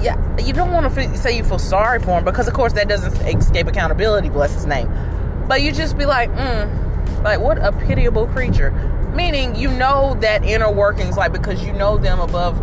yeah 0.00 0.16
you 0.38 0.52
don't 0.52 0.72
want 0.72 0.92
to 0.92 1.16
say 1.18 1.36
you 1.36 1.44
feel 1.44 1.58
sorry 1.58 1.98
for 1.98 2.18
him 2.18 2.24
because 2.24 2.46
of 2.46 2.54
course 2.54 2.72
that 2.74 2.88
doesn't 2.88 3.14
escape 3.26 3.66
accountability 3.66 4.28
bless 4.28 4.54
his 4.54 4.66
name. 4.66 4.88
But 5.48 5.62
you 5.62 5.72
just 5.72 5.96
be 5.96 6.06
like 6.06 6.30
mm, 6.30 7.22
like 7.22 7.40
what 7.40 7.58
a 7.58 7.72
pitiable 7.72 8.26
creature. 8.28 8.70
Meaning 9.14 9.56
you 9.56 9.70
know 9.70 10.16
that 10.20 10.44
inner 10.44 10.70
workings 10.70 11.16
like 11.16 11.32
because 11.32 11.64
you 11.64 11.72
know 11.72 11.96
them 11.96 12.20
above 12.20 12.58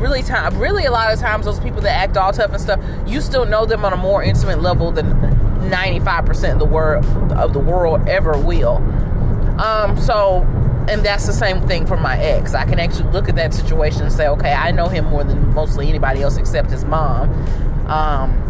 really 0.00 0.22
time 0.22 0.56
really 0.58 0.84
a 0.84 0.90
lot 0.90 1.12
of 1.12 1.18
times 1.18 1.44
those 1.44 1.58
people 1.58 1.80
that 1.80 1.90
act 1.90 2.16
all 2.16 2.32
tough 2.32 2.52
and 2.52 2.60
stuff 2.60 2.80
you 3.04 3.20
still 3.20 3.44
know 3.44 3.66
them 3.66 3.84
on 3.84 3.92
a 3.92 3.96
more 3.96 4.22
intimate 4.22 4.62
level 4.62 4.92
than 4.92 5.12
95% 5.68 6.52
of 6.52 6.58
the 6.60 6.64
world 6.64 7.04
of 7.32 7.52
the 7.52 7.58
world 7.58 8.08
ever 8.08 8.38
will. 8.38 8.76
Um 9.60 10.00
so 10.00 10.46
and 10.88 11.04
that's 11.04 11.26
the 11.26 11.32
same 11.32 11.66
thing 11.68 11.86
for 11.86 11.96
my 11.96 12.18
ex. 12.18 12.54
I 12.54 12.64
can 12.64 12.78
actually 12.80 13.10
look 13.10 13.28
at 13.28 13.36
that 13.36 13.52
situation 13.52 14.02
and 14.02 14.12
say, 14.12 14.28
okay, 14.28 14.52
I 14.52 14.70
know 14.70 14.88
him 14.88 15.06
more 15.06 15.22
than 15.24 15.54
mostly 15.54 15.88
anybody 15.88 16.22
else 16.22 16.36
except 16.36 16.70
his 16.70 16.84
mom. 16.84 17.30
Um, 17.88 18.48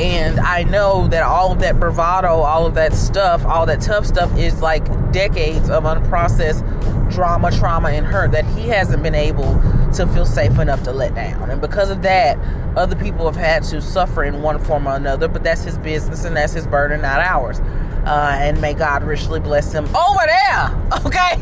and 0.00 0.40
I 0.40 0.62
know 0.62 1.08
that 1.08 1.22
all 1.22 1.52
of 1.52 1.60
that 1.60 1.78
bravado, 1.78 2.28
all 2.28 2.64
of 2.64 2.74
that 2.74 2.94
stuff, 2.94 3.44
all 3.44 3.66
that 3.66 3.82
tough 3.82 4.06
stuff 4.06 4.34
is 4.38 4.62
like 4.62 4.84
decades 5.12 5.68
of 5.68 5.84
unprocessed 5.84 6.64
drama, 7.10 7.50
trauma, 7.50 7.90
and 7.90 8.06
hurt 8.06 8.30
that 8.32 8.46
he 8.46 8.68
hasn't 8.68 9.02
been 9.02 9.14
able 9.14 9.60
to 9.92 10.06
feel 10.14 10.24
safe 10.24 10.58
enough 10.58 10.82
to 10.84 10.92
let 10.92 11.14
down. 11.14 11.50
And 11.50 11.60
because 11.60 11.90
of 11.90 12.02
that, 12.02 12.38
other 12.76 12.96
people 12.96 13.26
have 13.26 13.36
had 13.36 13.62
to 13.64 13.82
suffer 13.82 14.24
in 14.24 14.42
one 14.42 14.58
form 14.58 14.86
or 14.86 14.94
another, 14.94 15.28
but 15.28 15.42
that's 15.42 15.64
his 15.64 15.76
business 15.78 16.24
and 16.24 16.36
that's 16.36 16.52
his 16.52 16.66
burden, 16.66 17.02
not 17.02 17.20
ours. 17.20 17.60
Uh, 18.04 18.36
and 18.40 18.60
may 18.60 18.72
God 18.72 19.02
richly 19.02 19.40
bless 19.40 19.72
him 19.72 19.84
over 19.94 20.20
there. 20.26 20.74
Okay, 21.04 21.36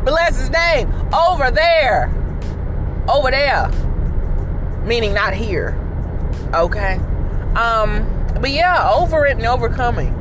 bless 0.04 0.38
his 0.38 0.50
name 0.50 0.90
over 1.12 1.50
there, 1.50 2.06
over 3.08 3.30
there, 3.30 3.68
meaning 4.84 5.12
not 5.12 5.34
here. 5.34 5.78
Okay, 6.54 6.94
um, 7.56 8.06
but 8.40 8.50
yeah, 8.50 8.88
over 8.90 9.26
it 9.26 9.36
and 9.36 9.46
overcoming. 9.46 10.14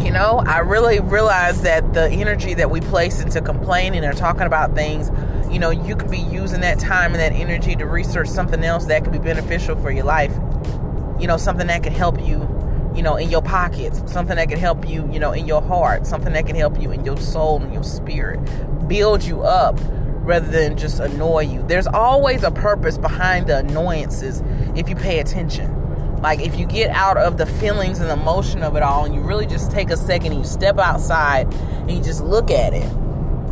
You 0.00 0.12
know, 0.12 0.42
I 0.46 0.60
really 0.60 0.98
realized 0.98 1.62
that 1.64 1.92
the 1.92 2.08
energy 2.08 2.54
that 2.54 2.70
we 2.70 2.80
place 2.80 3.20
into 3.20 3.42
complaining 3.42 4.02
or 4.02 4.14
talking 4.14 4.42
about 4.46 4.74
things, 4.74 5.10
you 5.52 5.58
know, 5.58 5.68
you 5.68 5.94
could 5.94 6.10
be 6.10 6.18
using 6.18 6.62
that 6.62 6.78
time 6.78 7.12
and 7.12 7.20
that 7.20 7.32
energy 7.32 7.76
to 7.76 7.84
research 7.84 8.28
something 8.28 8.64
else 8.64 8.86
that 8.86 9.04
could 9.04 9.12
be 9.12 9.18
beneficial 9.18 9.76
for 9.76 9.90
your 9.90 10.04
life. 10.04 10.32
You 11.20 11.26
know, 11.26 11.36
something 11.36 11.66
that 11.66 11.82
could 11.82 11.92
help 11.92 12.18
you 12.18 12.59
you 12.94 13.02
know, 13.02 13.16
in 13.16 13.30
your 13.30 13.42
pockets, 13.42 14.02
something 14.10 14.36
that 14.36 14.48
can 14.48 14.58
help 14.58 14.88
you, 14.88 15.08
you 15.12 15.18
know, 15.18 15.32
in 15.32 15.46
your 15.46 15.62
heart, 15.62 16.06
something 16.06 16.32
that 16.32 16.46
can 16.46 16.56
help 16.56 16.80
you 16.80 16.90
in 16.90 17.04
your 17.04 17.16
soul 17.16 17.60
and 17.62 17.72
your 17.72 17.84
spirit 17.84 18.40
build 18.88 19.22
you 19.22 19.42
up 19.42 19.78
rather 20.22 20.46
than 20.46 20.76
just 20.76 21.00
annoy 21.00 21.40
you. 21.40 21.62
There's 21.66 21.86
always 21.86 22.42
a 22.42 22.50
purpose 22.50 22.98
behind 22.98 23.46
the 23.46 23.58
annoyances 23.58 24.42
if 24.76 24.88
you 24.88 24.96
pay 24.96 25.20
attention. 25.20 25.76
Like 26.20 26.40
if 26.40 26.58
you 26.58 26.66
get 26.66 26.90
out 26.90 27.16
of 27.16 27.38
the 27.38 27.46
feelings 27.46 28.00
and 28.00 28.10
the 28.10 28.14
emotion 28.14 28.62
of 28.62 28.76
it 28.76 28.82
all 28.82 29.04
and 29.04 29.14
you 29.14 29.22
really 29.22 29.46
just 29.46 29.70
take 29.70 29.90
a 29.90 29.96
second 29.96 30.32
and 30.32 30.42
you 30.42 30.46
step 30.46 30.78
outside 30.78 31.52
and 31.54 31.90
you 31.90 32.02
just 32.02 32.22
look 32.22 32.50
at 32.50 32.74
it. 32.74 32.90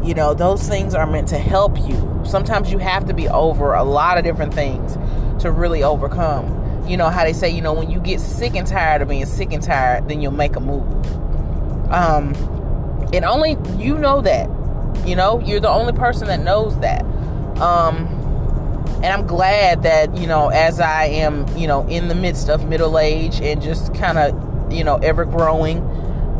You 0.05 0.15
know, 0.15 0.35
those 0.35 0.69
things 0.69 0.95
are 0.95 1.07
meant 1.07 1.29
to 1.29 1.39
help 1.39 1.79
you. 1.79 2.23
Sometimes 2.25 2.71
you 2.71 2.79
have 2.79 3.07
to 3.07 3.15
be 3.15 3.29
over 3.29 3.75
a 3.75 3.85
lot 3.85 4.19
of 4.19 4.25
different 4.25 4.53
things 4.53 4.97
to 5.43 5.51
really 5.51 5.83
overcome. 5.83 6.68
You 6.89 6.97
know 6.97 7.11
how 7.11 7.25
they 7.25 7.33
say, 7.33 7.51
you 7.51 7.61
know, 7.61 7.73
when 7.73 7.91
you 7.91 8.01
get 8.01 8.21
sick 8.21 8.55
and 8.55 8.67
tired 8.67 9.03
of 9.03 9.09
being 9.09 9.27
sick 9.27 9.53
and 9.53 9.63
tired, 9.63 10.09
then 10.09 10.21
you'll 10.21 10.33
make 10.33 10.57
a 10.57 10.61
move. 10.61 10.87
Um 11.93 12.35
and 13.13 13.25
only 13.25 13.57
you 13.77 13.97
know 13.99 14.21
that. 14.23 14.49
You 15.07 15.17
know, 15.17 15.41
you're 15.41 15.61
the 15.61 15.69
only 15.69 15.93
person 15.93 16.29
that 16.29 16.41
knows 16.41 16.79
that. 16.81 17.03
Um 17.61 18.19
and 19.03 19.07
I'm 19.07 19.27
glad 19.29 19.85
that, 19.85 20.17
you 20.17 20.27
know, 20.27 20.49
as 20.49 20.81
I 20.81 21.05
am, 21.05 21.47
you 21.57 21.69
know, 21.69 21.87
in 21.87 22.09
the 22.09 22.17
midst 22.17 22.49
of 22.49 22.69
middle 22.69 22.99
age 22.99 23.41
and 23.41 23.63
just 23.63 23.95
kind 23.95 24.19
of, 24.19 24.73
you 24.73 24.83
know, 24.83 24.97
ever 24.97 25.25
growing, 25.25 25.79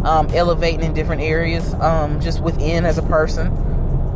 um, 0.05 0.29
elevating 0.35 0.83
in 0.83 0.93
different 0.93 1.23
areas, 1.23 1.73
um, 1.75 2.21
just 2.21 2.41
within 2.41 2.85
as 2.85 2.99
a 2.99 3.03
person, 3.03 3.55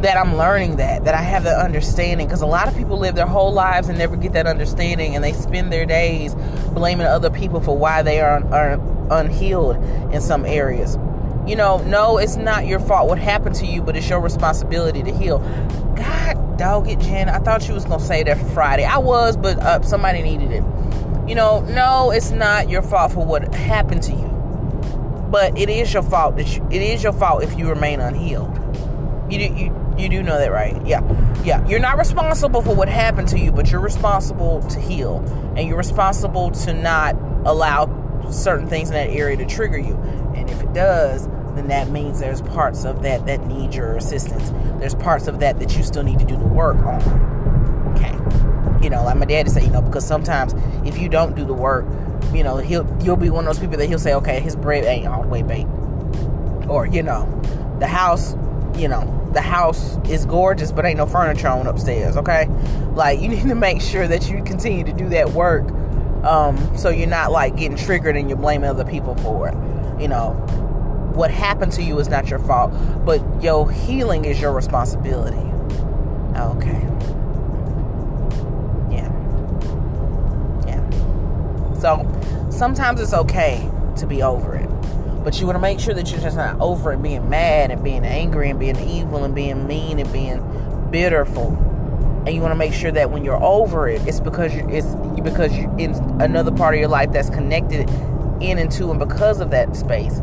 that 0.03 0.17
I'm 0.17 0.37
learning 0.37 0.77
that, 0.77 1.05
that 1.05 1.15
I 1.15 1.23
have 1.23 1.45
the 1.45 1.57
understanding. 1.57 2.27
Because 2.27 2.43
a 2.43 2.47
lot 2.47 2.69
of 2.69 2.77
people 2.77 2.99
live 2.99 3.15
their 3.15 3.27
whole 3.27 3.53
lives 3.53 3.89
and 3.89 3.99
never 3.99 4.17
get 4.17 4.33
that 4.35 4.47
understanding, 4.47 5.15
and 5.15 5.25
they 5.25 5.33
spend 5.33 5.73
their 5.73 5.87
days 5.87 6.35
blaming 6.73 7.07
other 7.07 7.31
people 7.31 7.61
for 7.61 7.77
why 7.77 8.03
they 8.03 8.21
are, 8.21 8.45
are 8.53 8.81
unhealed 9.11 9.77
in 10.13 10.21
some 10.21 10.45
areas. 10.45 10.99
You 11.47 11.57
know, 11.57 11.79
no, 11.79 12.19
it's 12.19 12.37
not 12.37 12.67
your 12.67 12.79
fault 12.79 13.09
what 13.09 13.19
happened 13.19 13.57
to 13.57 13.67
you, 13.67 13.83
but 13.83 13.97
it's 13.97 14.09
your 14.09 14.21
responsibility 14.21 15.03
to 15.03 15.13
heal. 15.13 15.39
God 15.97 16.59
dog 16.59 16.89
it, 16.89 17.01
Jen. 17.01 17.29
I 17.29 17.39
thought 17.39 17.67
you 17.67 17.75
was 17.75 17.85
gonna 17.85 18.03
say 18.03 18.23
that 18.23 18.39
Friday. 18.53 18.85
I 18.85 18.99
was, 18.99 19.37
but 19.37 19.59
uh, 19.59 19.83
somebody 19.83 20.23
needed 20.23 20.53
it. 20.53 20.63
You 21.27 21.35
know, 21.35 21.61
no, 21.63 22.11
it's 22.13 22.31
not 22.31 22.69
your 22.69 22.83
fault 22.83 23.13
for 23.13 23.25
what 23.25 23.53
happened 23.55 24.03
to 24.05 24.13
you, 24.13 24.29
but 25.31 25.57
it 25.59 25.69
is 25.69 25.93
your 25.93 26.03
fault 26.03 26.37
that 26.37 26.57
you, 26.57 26.67
it 26.71 26.83
is 26.83 27.03
your 27.03 27.13
fault 27.13 27.43
if 27.43 27.59
you 27.59 27.69
remain 27.69 28.01
unhealed. 28.01 28.57
You 29.31 29.41
you 29.41 29.82
you 29.99 30.09
do 30.09 30.23
know 30.23 30.39
that, 30.39 30.51
right? 30.51 30.85
Yeah, 30.87 31.03
yeah. 31.43 31.67
You're 31.67 31.81
not 31.81 31.99
responsible 31.99 32.63
for 32.63 32.75
what 32.75 32.89
happened 32.89 33.29
to 33.29 33.39
you, 33.39 33.53
but 33.53 33.71
you're 33.71 33.81
responsible 33.81 34.63
to 34.69 34.81
heal, 34.81 35.19
and 35.57 35.69
you're 35.69 35.77
responsible 35.77 36.51
to 36.51 36.73
not 36.73 37.15
allow 37.45 38.31
certain 38.31 38.69
things 38.69 38.89
in 38.89 38.95
that 38.95 39.11
area 39.11 39.37
to 39.37 39.47
trigger 39.47 39.79
you. 39.79 39.95
And 40.35 40.49
if 40.49 40.63
it 40.63 40.73
does, 40.73 41.27
then 41.55 41.69
that 41.69 41.91
means 41.91 42.21
there's 42.21 42.41
parts 42.41 42.85
of 42.85 43.03
that 43.03 43.27
that 43.27 43.47
need 43.47 43.75
your 43.75 43.97
assistance. 43.97 44.51
There's 44.79 44.95
parts 44.95 45.27
of 45.27 45.41
that 45.41 45.59
that 45.59 45.77
you 45.77 45.83
still 45.83 46.03
need 46.03 46.19
to 46.19 46.25
do 46.25 46.37
the 46.37 46.47
work 46.47 46.77
on. 46.79 47.03
Okay. 47.95 48.83
You 48.83 48.91
know, 48.91 49.05
like 49.05 49.17
my 49.17 49.27
daddy 49.27 49.51
say, 49.51 49.65
you 49.65 49.71
know, 49.71 49.83
because 49.83 50.07
sometimes 50.07 50.55
if 50.87 50.99
you 50.99 51.09
don't 51.09 51.37
do 51.37 51.45
the 51.45 51.53
work, 51.53 51.85
you 52.33 52.43
know, 52.43 52.57
he'll 52.57 52.87
you'll 53.03 53.17
be 53.17 53.29
one 53.29 53.47
of 53.47 53.55
those 53.55 53.61
people 53.61 53.77
that 53.77 53.87
he'll 53.87 53.99
say, 53.99 54.15
okay, 54.15 54.41
his 54.41 54.57
bread 54.57 54.85
ain't 54.85 55.07
all 55.07 55.23
the 55.23 55.29
way 55.29 55.43
baked. 55.43 55.69
Or, 56.69 56.87
you 56.87 57.03
know, 57.03 57.27
the 57.79 57.87
house, 57.87 58.35
you 58.77 58.89
know, 58.89 59.31
the 59.33 59.41
house 59.41 59.99
is 60.09 60.27
gorgeous, 60.27 60.73
but 60.73 60.85
ain't 60.85 60.99
no 60.99 61.07
furniture 61.07 61.49
on 61.49 61.67
upstairs, 61.67 62.17
okay? 62.17 62.47
Like 62.95 63.21
you 63.21 63.29
need 63.35 63.43
to 63.49 63.55
make 63.55 63.81
sure 63.81 64.07
that 64.09 64.29
you 64.29 64.43
continue 64.45 64.85
to 64.85 64.93
do 64.93 65.09
that 65.11 65.31
work 65.31 65.67
um, 66.25 66.77
so 66.77 66.89
you're 66.89 67.09
not 67.09 67.33
like 67.33 67.57
getting 67.57 67.77
triggered 67.77 68.17
and 68.17 68.29
you're 68.29 68.39
blaming 68.39 68.71
other 68.71 68.85
people 68.85 69.17
for 69.17 69.49
it. 69.49 70.01
You 70.01 70.09
know, 70.09 70.33
what 71.15 71.31
happened 71.31 71.73
to 71.73 71.83
you 71.83 71.99
is 71.99 72.09
not 72.09 72.29
your 72.29 72.39
fault, 72.39 72.73
but 73.05 73.21
your 73.43 73.71
healing 73.71 74.25
is 74.25 74.41
your 74.41 74.53
responsibility. 74.53 75.37
Okay. 76.37 76.81
Yeah. 78.91 79.11
Yeah. 80.67 81.75
So 81.81 82.49
sometimes 82.51 83.01
it's 83.01 83.15
okay 83.15 83.69
to 83.97 84.07
be 84.07 84.23
over 84.23 84.55
it. 84.55 84.71
But 85.25 85.41
you 85.41 85.47
want 85.47 85.57
to 85.57 85.61
make 85.61 85.79
sure 85.79 85.95
that 85.95 86.11
you're 86.11 86.21
just 86.21 86.37
not 86.37 86.61
over 86.61 86.93
it 86.93 87.03
being 87.03 87.29
mad 87.29 87.71
and 87.71 87.83
being 87.83 88.05
angry 88.05 88.51
and 88.51 88.59
being 88.59 88.79
evil 88.89 89.25
and 89.25 89.35
being 89.35 89.67
mean 89.67 89.99
and 89.99 90.13
being 90.13 90.89
bitterful 90.91 91.57
and 92.25 92.37
you 92.37 92.41
want 92.41 92.53
to 92.53 92.57
make 92.57 92.73
sure 92.73 92.93
that 92.93 93.11
when 93.11 93.25
you're 93.25 93.43
over 93.43 93.89
it, 93.89 94.01
it's 94.07 94.21
because 94.21 94.55
you, 94.55 94.69
it's 94.69 94.95
because 95.23 95.57
you're 95.57 95.77
in 95.77 95.93
another 96.21 96.53
part 96.53 96.75
of 96.75 96.79
your 96.79 96.89
life 96.89 97.11
that's 97.11 97.29
connected 97.29 97.91
in 98.41 98.59
and 98.59 98.71
to 98.73 98.91
and 98.91 99.01
because 99.01 99.41
of 99.41 99.51
that 99.51 99.75
space. 99.75 100.21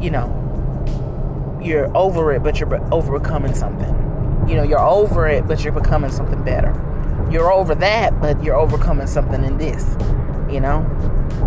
You 0.00 0.10
know, 0.10 1.60
you're 1.62 1.96
over 1.96 2.32
it, 2.32 2.42
but 2.42 2.58
you're 2.58 2.92
overcoming 2.92 3.54
something. 3.54 4.48
You 4.48 4.56
know, 4.56 4.64
you're 4.64 4.80
over 4.80 5.28
it, 5.28 5.46
but 5.46 5.62
you're 5.62 5.72
becoming 5.72 6.10
something 6.10 6.42
better. 6.42 6.72
You're 7.30 7.52
over 7.52 7.76
that, 7.76 8.20
but 8.20 8.42
you're 8.42 8.56
overcoming 8.56 9.06
something 9.06 9.44
in 9.44 9.56
this. 9.56 9.84
You 10.52 10.60
know, 10.60 10.80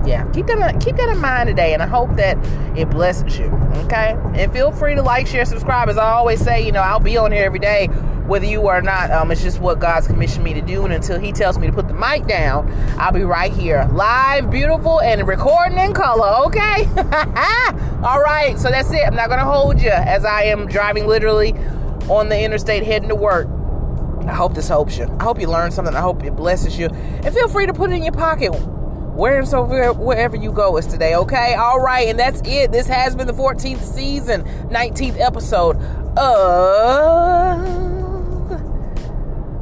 yeah. 0.06 0.30
Keep 0.32 0.48
that 0.48 0.80
keep 0.82 0.96
that 0.96 1.10
in 1.10 1.20
mind 1.20 1.48
today, 1.48 1.74
and 1.74 1.84
I 1.84 1.88
hope 1.88 2.16
that 2.16 2.38
it 2.78 2.90
blesses 2.90 3.38
you. 3.38 3.46
Okay, 3.86 4.18
and 4.36 4.52
feel 4.52 4.72
free 4.72 4.96
to 4.96 5.02
like, 5.02 5.28
share, 5.28 5.46
subscribe. 5.46 5.90
As 5.90 5.98
I 5.98 6.12
always 6.12 6.40
say, 6.40 6.66
you 6.66 6.72
know, 6.72 6.82
I'll 6.82 7.00
be 7.00 7.18
on 7.18 7.32
here 7.32 7.46
every 7.46 7.60
day 7.60 7.90
whether 8.28 8.46
you 8.46 8.68
are 8.68 8.80
or 8.80 8.82
not. 8.82 9.12
Um, 9.12 9.32
it's 9.32 9.42
just 9.42 9.60
what 9.60 9.80
God's 9.80 10.08
commissioned 10.08 10.44
me 10.44 10.54
to 10.54 10.62
do. 10.62 10.86
And 10.86 10.94
until 10.94 11.20
He 11.20 11.32
tells 11.32 11.58
me 11.58 11.68
to 11.68 11.74
put 11.74 11.88
the 11.88 11.94
mic 11.94 12.26
down, 12.26 12.72
I'll 12.98 13.12
be 13.12 13.24
right 13.24 13.52
here, 13.52 13.88
live, 13.92 14.50
beautiful, 14.50 15.02
and 15.02 15.28
recording 15.28 15.78
in 15.78 15.94
color. 15.94 16.46
Okay. 16.48 16.86
All 18.04 18.22
right. 18.22 18.56
So 18.58 18.70
that's 18.70 18.92
it. 18.92 19.02
I'm 19.06 19.16
not 19.16 19.30
gonna 19.30 19.46
hold 19.46 19.82
you 19.82 19.92
as 19.92 20.26
I 20.26 20.44
am 20.44 20.68
driving 20.68 21.08
literally 21.08 21.54
on 22.10 22.30
the 22.30 22.42
interstate 22.42 22.84
heading 22.84 23.10
to 23.10 23.16
work. 23.16 23.48
I 24.28 24.34
hope 24.34 24.54
this 24.54 24.70
helps 24.70 24.98
you. 24.98 25.06
I 25.20 25.24
hope 25.24 25.40
you 25.40 25.48
learn 25.48 25.72
something. 25.72 25.96
I 25.96 26.02
hope 26.02 26.24
it 26.24 26.36
blesses 26.36 26.78
you. 26.78 26.88
And 26.88 27.34
feel 27.34 27.50
free 27.50 27.66
to 27.66 27.74
put 27.74 27.92
it 27.92 27.96
in 27.96 28.04
your 28.04 28.14
pocket. 28.14 28.52
Where 29.14 29.46
so 29.46 29.64
wherever 29.94 30.36
you 30.36 30.52
go 30.52 30.76
is 30.78 30.88
today, 30.88 31.16
okay? 31.16 31.54
All 31.54 31.80
right, 31.80 32.08
and 32.08 32.18
that's 32.18 32.42
it. 32.46 32.72
This 32.72 32.88
has 32.88 33.16
been 33.16 33.28
the 33.28 33.34
14th 33.34 33.82
season, 33.82 34.44
19th 34.70 35.20
episode 35.20 35.76
of 36.18 37.84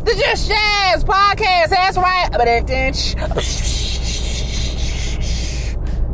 the 0.05 0.15
Just 0.15 0.47
Jazz 0.47 1.03
podcast. 1.03 1.69
That's 1.69 1.97
right. 1.97 2.29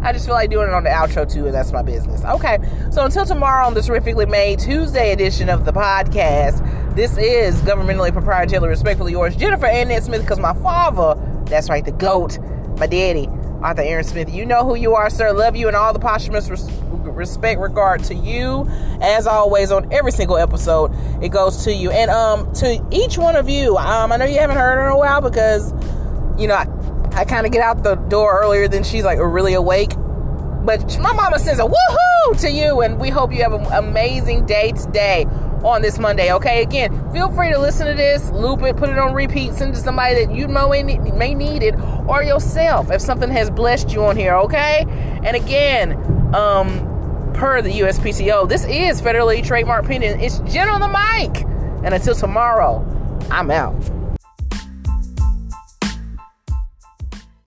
I 0.03 0.13
just 0.13 0.25
feel 0.25 0.33
like 0.33 0.49
doing 0.49 0.69
it 0.69 0.73
on 0.73 0.83
the 0.83 0.89
outro 0.89 1.31
too, 1.31 1.45
and 1.45 1.53
that's 1.53 1.71
my 1.71 1.83
business. 1.83 2.23
Okay, 2.25 2.57
so 2.89 3.05
until 3.05 3.25
tomorrow 3.25 3.67
on 3.67 3.75
the 3.75 3.83
terrifically 3.83 4.25
made 4.25 4.57
Tuesday 4.57 5.11
edition 5.11 5.47
of 5.49 5.63
the 5.63 5.73
podcast, 5.73 6.95
this 6.95 7.15
is 7.17 7.61
governmentally 7.61 8.11
proprietary, 8.11 8.67
respectfully 8.67 9.11
yours, 9.11 9.35
Jennifer 9.35 9.67
Annette 9.67 10.05
Smith, 10.05 10.21
because 10.21 10.39
my 10.39 10.55
father, 10.55 11.21
that's 11.45 11.69
right, 11.69 11.85
the 11.85 11.91
GOAT, 11.91 12.39
my 12.77 12.87
daddy, 12.87 13.27
Arthur 13.61 13.81
Aaron 13.81 14.03
Smith, 14.03 14.33
you 14.33 14.45
know 14.45 14.63
who 14.63 14.75
you 14.75 14.93
are, 14.93 15.09
sir. 15.09 15.33
Love 15.33 15.55
you 15.55 15.67
and 15.67 15.75
all 15.75 15.93
the 15.93 15.99
posthumous 15.99 16.49
res- 16.49 16.69
respect, 16.91 17.59
regard 17.59 18.03
to 18.05 18.15
you. 18.15 18.67
As 19.01 19.25
always, 19.27 19.71
on 19.71 19.91
every 19.91 20.11
single 20.11 20.37
episode, 20.37 20.91
it 21.23 21.29
goes 21.29 21.63
to 21.63 21.73
you. 21.73 21.91
And 21.91 22.11
um, 22.11 22.53
to 22.53 22.85
each 22.91 23.17
one 23.17 23.35
of 23.35 23.49
you, 23.49 23.77
um, 23.77 24.11
I 24.11 24.17
know 24.17 24.25
you 24.25 24.39
haven't 24.39 24.57
heard 24.57 24.85
in 24.85 24.91
a 24.91 24.97
while 24.97 25.21
because, 25.21 25.71
you 26.39 26.47
know, 26.47 26.55
I, 26.55 26.67
I 27.13 27.25
kind 27.25 27.45
of 27.45 27.51
get 27.51 27.61
out 27.61 27.83
the 27.83 27.95
door 27.95 28.39
earlier 28.41 28.67
than 28.67 28.83
she's 28.83 29.03
like 29.03 29.17
really 29.19 29.53
awake. 29.53 29.91
But 29.95 30.99
my 30.99 31.13
mama 31.13 31.39
says 31.39 31.59
a 31.59 31.63
woohoo 31.63 32.39
to 32.41 32.51
you, 32.51 32.81
and 32.81 32.99
we 32.99 33.09
hope 33.09 33.33
you 33.33 33.41
have 33.41 33.53
an 33.53 33.65
amazing 33.71 34.45
day 34.45 34.73
today 34.73 35.25
on 35.63 35.81
this 35.81 35.99
Monday. 35.99 36.33
Okay, 36.33 36.61
again, 36.61 37.11
feel 37.11 37.31
free 37.31 37.49
to 37.51 37.59
listen 37.59 37.87
to 37.87 37.93
this, 37.93 38.29
loop 38.31 38.61
it, 38.63 38.77
put 38.77 38.89
it 38.89 38.97
on 38.97 39.13
repeat, 39.13 39.53
send 39.53 39.71
it 39.71 39.75
to 39.75 39.81
somebody 39.81 40.25
that 40.25 40.33
you 40.33 40.47
know 40.47 40.69
may 40.69 41.33
need 41.33 41.63
it, 41.63 41.75
or 42.07 42.23
yourself 42.23 42.91
if 42.91 43.01
something 43.01 43.29
has 43.29 43.49
blessed 43.49 43.91
you 43.91 44.03
on 44.03 44.15
here. 44.15 44.35
Okay, 44.35 44.85
and 45.23 45.35
again, 45.35 45.93
um, 46.35 47.33
per 47.33 47.61
the 47.61 47.69
USPTO. 47.69 48.49
This 48.49 48.65
is 48.65 49.01
federally 49.01 49.45
trademark 49.45 49.85
pending. 49.85 50.19
It's 50.19 50.39
Jen 50.39 50.69
on 50.69 50.81
the 50.81 50.87
mic. 50.87 51.43
And 51.83 51.93
until 51.93 52.15
tomorrow, 52.15 52.83
I'm 53.29 53.51
out. 53.51 53.96